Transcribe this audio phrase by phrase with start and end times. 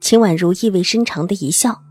[0.00, 1.82] 秦婉如意味深长的一笑，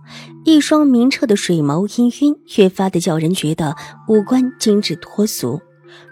[0.43, 3.75] 一双明澈的水眸氤氲，越发的叫人觉得
[4.07, 5.61] 五官精致脱俗。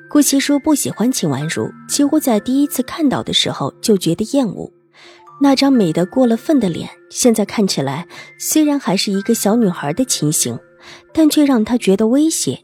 [0.09, 4.71] 顾惜书不喜欢秦婉如，几乎在第一次看到的时候就觉得厌恶。
[5.41, 8.07] 那张美得过了分的脸，现在看起来
[8.39, 10.57] 虽然还是一个小女孩的情形，
[11.13, 12.63] 但却让他觉得威胁。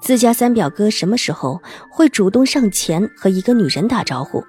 [0.00, 4.42] 自家三表哥什么时候会主动上前和一个女人打招呼？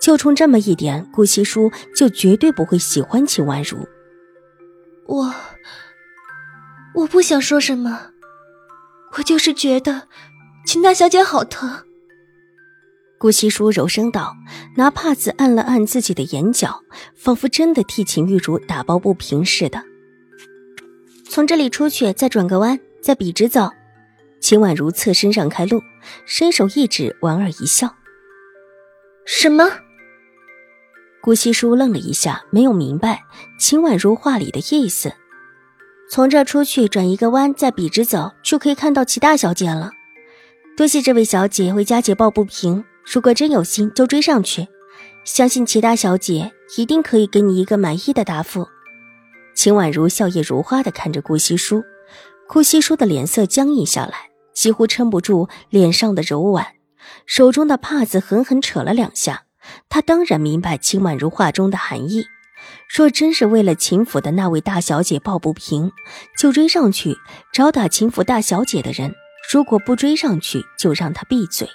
[0.00, 3.86] 就冲这么一点，顾惜书就绝对不会喜欢秦婉如。
[5.06, 5.34] 我，
[6.94, 8.10] 我不想说什么，
[9.16, 10.08] 我就是觉得
[10.64, 11.84] 秦大小姐好疼。
[13.18, 14.34] 顾惜书柔声道，
[14.76, 16.80] 拿帕子按了按自己的眼角，
[17.14, 19.82] 仿佛真的替秦玉茹打抱不平似的。
[21.28, 23.70] 从这里出去，再转个弯，再笔直走。
[24.42, 25.82] 秦婉如侧身让开路，
[26.26, 27.94] 伸手一指，莞尔一笑
[29.24, 29.70] ：“什么？”
[31.22, 33.22] 顾惜书愣了一下，没有明白
[33.56, 35.12] 秦婉如话里的意思。
[36.10, 39.92] 从这出去，转一个弯，再笔直走，就可以看到齐大小姐了。
[40.76, 44.66] 多谢这位小姐为佳姐抱不平，如果真有心，就追上去，
[45.24, 48.66] 相信齐大小姐一定可以给你一个满意的答复。
[49.54, 51.84] 秦婉如笑靥如花的看着顾惜书，
[52.48, 54.31] 顾惜书的脸色僵硬下来。
[54.54, 56.66] 几乎撑不住脸上的柔婉，
[57.26, 59.44] 手中的帕子狠狠扯了两下。
[59.88, 62.24] 他当然明白秦婉如话中的含义。
[62.94, 65.92] 若真是为了秦府的那位大小姐抱不平，
[66.38, 67.16] 就追上去
[67.52, 69.10] 找打秦府大小姐的人；
[69.52, 71.68] 如果不追上去，就让他闭嘴，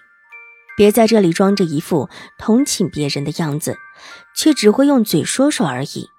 [0.78, 3.78] 别在这里装着一副同情别人的样子，
[4.36, 6.10] 却只会用嘴说说而已。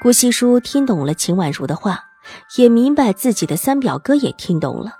[0.00, 2.04] 顾惜书听懂了秦婉如的话，
[2.56, 4.92] 也明白自己的三表哥也听懂了。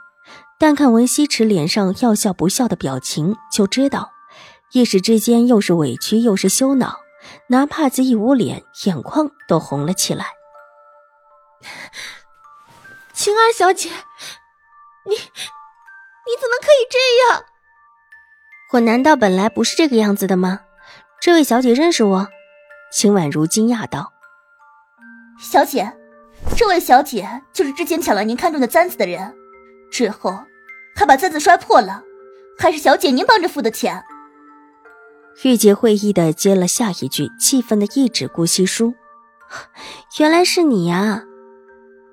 [0.61, 4.11] 但看文西池脸上要笑不笑的表情，就知道
[4.73, 6.99] 一时之间又是委屈又是羞恼，
[7.47, 10.27] 拿帕子一捂脸，眼眶都红了起来。
[13.13, 15.19] 晴儿小姐，你你
[16.41, 16.99] 怎么可以这
[17.33, 17.45] 样？
[18.73, 20.63] 我难道本来不是这个样子的吗？
[21.21, 22.29] 这位小姐认识我？
[22.93, 24.13] 秦婉如惊讶道
[25.41, 25.97] ：“小姐，
[26.57, 29.37] 这位小姐就是之前抢了您看中的簪子的人。”
[29.91, 30.39] 之后，
[30.95, 32.03] 还把簪子摔破了，
[32.59, 34.05] 还是小姐您帮着付的钱。
[35.45, 38.95] 玉洁会意的接了下一句，气愤的一指顾惜书
[40.19, 41.23] ：“原来是你呀！”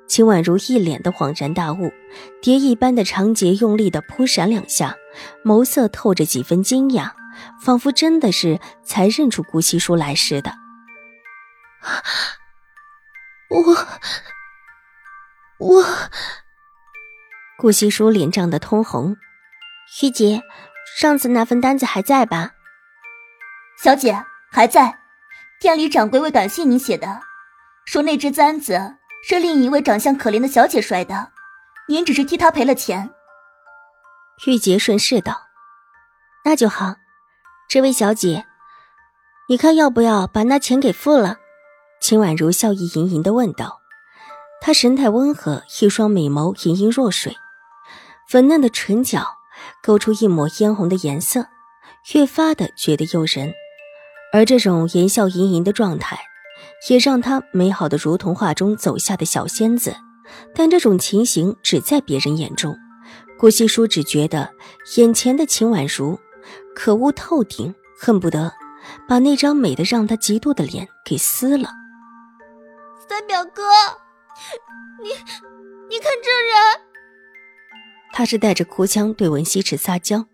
[0.08, 1.91] 秦婉如一脸的恍然大悟，
[2.40, 4.96] 蝶一般的长睫用力的扑闪两下，
[5.44, 7.12] 眸色透着几分惊讶，
[7.59, 10.53] 仿佛真的是才认出顾惜书来似的。
[13.50, 13.88] 我，
[15.57, 15.84] 我。
[17.58, 19.16] 顾惜书脸涨得通红，
[20.02, 20.44] 玉洁，
[20.98, 22.52] 上次那份单子还在吧？
[23.82, 25.00] 小姐还在，
[25.62, 27.22] 店里掌柜为感谢您写的，
[27.86, 31.32] 说那只簪子是另一位长相可怜的小姐摔的，
[31.88, 33.10] 您只是替她赔了钱。
[34.46, 35.48] 玉洁顺势道
[36.44, 36.96] ：“那就好，
[37.70, 38.46] 这位小姐，
[39.48, 41.38] 你看要不要把那钱给付了？”
[42.02, 43.80] 秦婉如笑意盈盈的问道，
[44.60, 47.38] 她神态温和，一双美眸盈盈若水。
[48.28, 49.25] 粉嫩的唇角
[49.84, 51.47] 勾出一抹嫣红的颜色，
[52.13, 53.53] 越发的觉得诱人。
[54.34, 56.19] 而这种言笑盈盈的状态，
[56.90, 59.96] 也让她美好的如童话中走下的小仙子。
[60.56, 62.75] 但这种情形只在别人眼中，
[63.38, 64.53] 顾惜书只觉得
[64.97, 66.19] 眼前的秦婉如
[66.75, 68.52] 可恶透顶，恨不得
[69.07, 71.69] 把那张美的让他嫉妒的脸给撕了。
[73.07, 73.62] 三表哥，
[75.04, 75.10] 你
[75.89, 76.85] 你看这人。
[78.17, 80.25] 他是带着哭腔对文西池撒娇。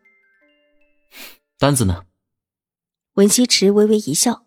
[1.57, 2.03] 单子呢？
[3.15, 4.43] 文西池微微一笑，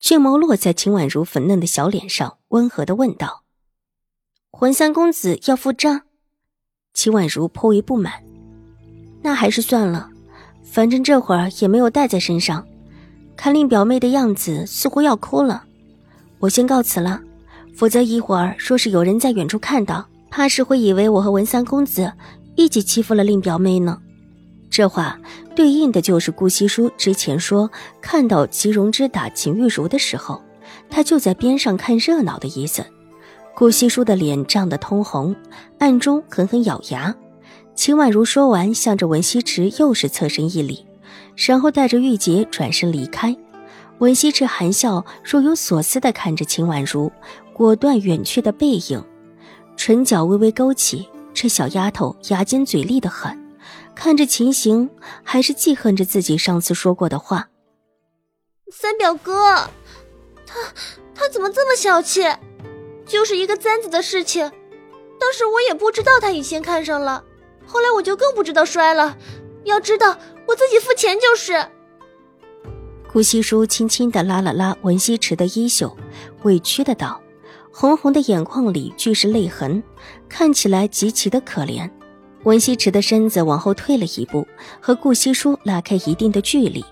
[0.00, 3.44] 俊眸落在秦婉如粉嫩的小脸上，温和的问道
[4.58, 6.02] ：“文三公子要付账？”
[6.92, 8.24] 秦婉如颇为不满
[9.22, 10.10] ：“那还是算了，
[10.64, 12.66] 反正这会儿也没有带在身上。
[13.36, 15.64] 看令表妹的样子，似乎要哭了。
[16.40, 17.22] 我先告辞了，
[17.76, 22.12] 否则一会儿若是有人在远处看到，怕是会以为我和文三公子。”
[22.56, 24.00] 一起欺负了令表妹呢，
[24.70, 25.18] 这话
[25.54, 27.70] 对应的就是顾惜书之前说
[28.00, 30.42] 看到齐荣之打秦玉茹的时候，
[30.88, 32.84] 他就在边上看热闹的意思。
[33.56, 35.34] 顾惜书的脸涨得通红，
[35.78, 37.14] 暗中狠狠咬牙。
[37.74, 40.84] 秦婉如说完，向着文西池又是侧身一礼，
[41.36, 43.36] 然后带着玉洁转身离开。
[43.98, 47.10] 文西池含笑若有所思地看着秦婉如
[47.52, 49.04] 果断远去的背影，
[49.76, 51.08] 唇角微微勾起。
[51.34, 53.36] 这小丫头牙尖嘴利的很，
[53.94, 54.88] 看着情形，
[55.22, 57.48] 还是记恨着自己上次说过的话。
[58.72, 59.68] 三表哥，
[60.46, 60.60] 他
[61.14, 62.22] 他怎么这么小气？
[63.04, 64.50] 就是一个簪子的事情，
[65.20, 67.22] 当时我也不知道他已先看上了，
[67.66, 69.16] 后来我就更不知道摔了。
[69.64, 70.16] 要知道
[70.46, 71.66] 我自己付钱就是。
[73.12, 75.96] 顾惜书轻轻的拉了拉文西池的衣袖，
[76.42, 77.20] 委屈的道，
[77.76, 79.82] 红红的眼眶里俱是泪痕，
[80.28, 81.90] 看起来极其的可怜。
[82.44, 84.46] 文西池的身子往后退了一步，
[84.80, 86.84] 和顾惜书拉开一定的距离，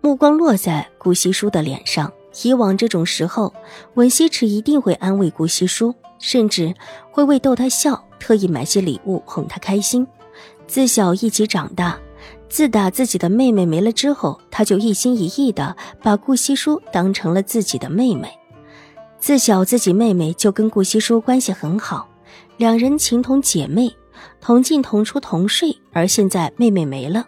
[0.00, 2.10] 目光落在顾惜书的脸上。
[2.44, 3.52] 以往这种时候，
[3.94, 6.72] 文西池一定会安慰顾惜书，甚至
[7.10, 10.06] 会为逗他笑，特意买些礼物哄他开心。
[10.68, 11.98] 自小一起长大，
[12.48, 18.30] 自打自己的妹妹没了之后，他就一心一意的把顾惜书当成了自己的妹妹。
[19.20, 22.08] 自小自己妹妹就跟顾惜书关系很好，
[22.56, 23.94] 两人情同姐妹，
[24.40, 25.78] 同进同出同睡。
[25.92, 27.26] 而现在妹妹没了，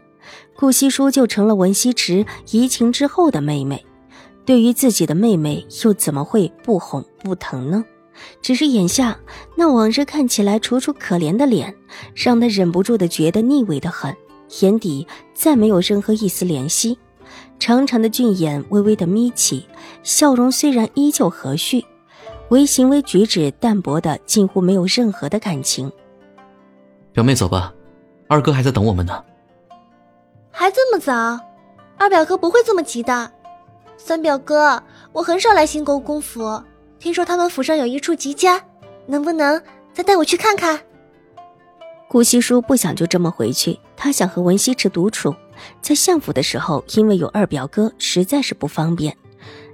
[0.56, 3.84] 顾惜书就成了文西池移情之后的妹妹。
[4.44, 7.84] 对于自己的妹妹，又怎么会不哄不疼呢？
[8.40, 9.18] 只是眼下
[9.56, 11.74] 那往日看起来楚楚可怜的脸，
[12.14, 14.16] 让他忍不住的觉得腻味的很，
[14.60, 16.98] 眼底再没有任何一丝怜惜，
[17.62, 19.64] 长长的俊眼微微的眯起，
[20.02, 21.84] 笑容虽然依旧和煦，
[22.48, 25.88] 唯行为举止淡薄的近乎没有任何的感情。
[27.12, 27.72] 表妹，走吧，
[28.26, 29.22] 二哥还在等我们呢。
[30.50, 31.38] 还这么早？
[31.96, 33.30] 二表哥不会这么急的。
[33.96, 34.82] 三表哥，
[35.12, 36.60] 我很少来新国公府，
[36.98, 38.60] 听说他们府上有一处极佳，
[39.06, 39.62] 能不能
[39.92, 40.80] 再带我去看看？
[42.08, 45.32] 顾惜书不想就这么回去，他想和文西池独处。
[45.80, 49.16] 在相府的时候，因为有二表哥，实在是不方便。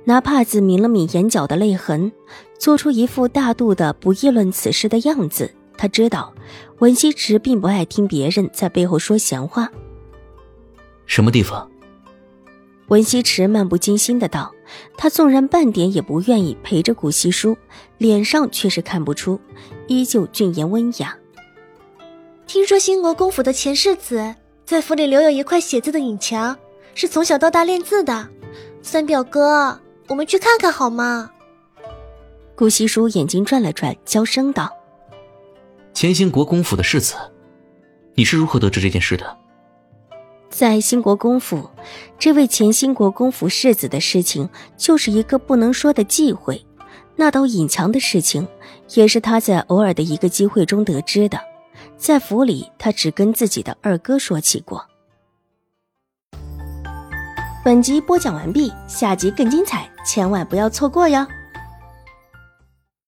[0.05, 2.11] 拿帕子抿了抿眼角的泪痕，
[2.59, 5.55] 做出一副大度的不议论此事的样子。
[5.77, 6.35] 他知道
[6.79, 9.71] 文西池并不爱听别人在背后说闲话。
[11.07, 11.71] 什么地方？
[12.89, 14.51] 文西池漫不经心的道
[14.97, 17.57] ：“他纵然半点也不愿意陪着顾惜书，
[17.99, 19.39] 脸上却是看不出，
[19.87, 21.17] 依旧俊颜温雅。
[22.47, 24.35] 听说兴国公府的前世子
[24.69, 26.55] 在府里留有一块写字的影墙，
[26.95, 28.29] 是从小到大练字的。
[28.83, 31.31] 三表哥，我们去看看好吗？”
[32.55, 34.71] 顾惜书眼睛转了转，娇声道
[35.95, 37.15] ：“前兴国公府的世子，
[38.13, 39.39] 你是如何得知这件事的？”
[40.51, 41.71] 在兴国公府，
[42.19, 46.63] 这位前兴国公府世子的事情，就是一个不能说的忌讳。
[47.17, 48.47] 那道隐墙的事情，
[48.93, 51.41] 也是他在偶尔的一个机会中得知的。
[51.99, 54.87] 在府里，他只跟自己的二哥说起过。
[57.65, 61.27] 本集播讲完毕，下集更精彩，千万不要错过哟。